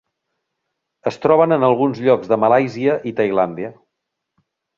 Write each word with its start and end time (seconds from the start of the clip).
Es 1.11 1.19
troben 1.25 1.53
en 1.57 1.65
alguns 1.67 1.99
llocs 2.07 2.33
de 2.33 2.39
Malàisia 2.45 2.97
i 3.11 3.15
Tailàndia. 3.21 3.71